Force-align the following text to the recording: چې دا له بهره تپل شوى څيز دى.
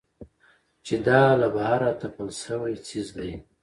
چې 0.85 0.95
دا 1.07 1.23
له 1.41 1.47
بهره 1.55 1.89
تپل 2.01 2.27
شوى 2.41 2.73
څيز 2.87 3.07
دى. 3.17 3.31